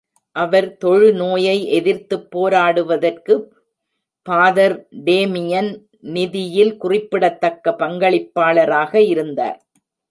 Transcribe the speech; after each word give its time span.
அவர் 0.35 0.67
தொழுநோயை 0.85 1.57
எதிர்த்துப் 1.69 2.25
போராடுவதற்கு 2.31 3.35
ஃபாதர் 4.27 4.77
டேமியன் 5.03 5.71
நிதியில் 6.07 6.77
குறிப்பிடத்தக்க 6.77 7.75
பங்களிப்பாளராக 7.79 8.95
இருந்தார். 9.07 9.59